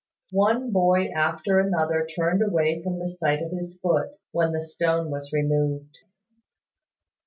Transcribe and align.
One 0.33 0.71
boy 0.71 1.11
after 1.15 1.59
another 1.59 2.07
turned 2.15 2.41
away 2.41 2.81
from 2.81 2.97
the 2.97 3.07
sight 3.07 3.43
of 3.43 3.51
his 3.51 3.79
foot, 3.79 4.09
when 4.31 4.51
the 4.51 4.59
stone 4.59 5.11
was 5.11 5.31
removed. 5.31 5.95